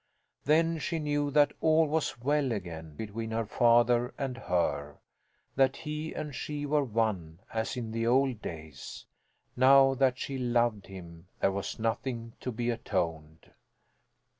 Then 0.45 0.79
she 0.79 0.97
knew 0.97 1.29
that 1.29 1.53
all 1.61 1.85
was 1.87 2.19
well 2.19 2.51
again 2.51 2.95
between 2.95 3.29
her 3.29 3.45
father 3.45 4.15
and 4.17 4.35
her; 4.35 4.97
that 5.55 5.77
he 5.77 6.11
and 6.15 6.33
she 6.33 6.65
were 6.65 6.83
one, 6.83 7.37
as 7.53 7.77
in 7.77 7.91
the 7.91 8.07
old 8.07 8.41
days. 8.41 9.05
Now 9.55 9.93
that 9.93 10.17
she 10.17 10.39
loved 10.39 10.87
him, 10.87 11.27
there 11.39 11.51
was 11.51 11.77
nothing 11.77 12.33
to 12.39 12.51
be 12.51 12.71
atoned. 12.71 13.51